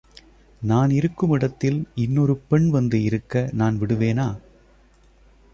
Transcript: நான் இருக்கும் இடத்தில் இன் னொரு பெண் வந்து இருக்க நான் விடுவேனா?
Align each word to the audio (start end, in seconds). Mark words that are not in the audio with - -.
நான் 0.61 0.89
இருக்கும் 0.89 1.31
இடத்தில் 1.31 1.87
இன் 1.95 2.11
னொரு 2.11 2.37
பெண் 2.37 2.69
வந்து 2.69 3.03
இருக்க 3.03 3.49
நான் 3.51 3.79
விடுவேனா? 3.79 4.27